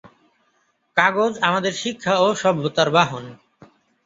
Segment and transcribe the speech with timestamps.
[0.97, 3.25] কাগজ আমাদের শিক্ষা ও সভ্যতার বাহন।